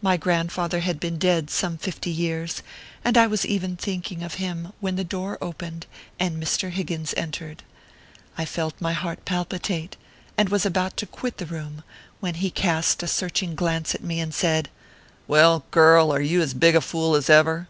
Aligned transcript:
My 0.00 0.16
grandfather 0.16 0.78
had 0.78 1.00
been 1.00 1.18
dead 1.18 1.50
some 1.50 1.76
fifty 1.76 2.12
years, 2.12 2.62
and 3.04 3.18
I 3.18 3.26
was 3.26 3.44
even 3.44 3.74
thinking 3.74 4.22
of 4.22 4.34
him, 4.34 4.72
when 4.78 4.94
the 4.94 5.02
door 5.02 5.38
opened, 5.42 5.86
and 6.20 6.40
Mr. 6.40 6.70
Higgins 6.70 7.12
entered. 7.16 7.64
I 8.38 8.44
felt 8.44 8.80
my 8.80 8.92
heart 8.92 9.24
palpitate, 9.24 9.96
and 10.38 10.50
was 10.50 10.64
ahout 10.64 10.94
to 10.98 11.06
quit 11.06 11.38
the 11.38 11.46
room, 11.46 11.82
when 12.20 12.34
he 12.34 12.48
cast 12.52 13.02
a 13.02 13.08
searching 13.08 13.56
glance 13.56 13.92
at 13.92 14.04
me, 14.04 14.20
and 14.20 14.32
said:" 14.32 14.68
Well, 15.26 15.64
girl 15.72 16.12
are 16.12 16.22
you 16.22 16.40
as 16.42 16.54
big 16.54 16.76
a 16.76 16.80
fool 16.80 17.16
as 17.16 17.28
ever 17.28 17.66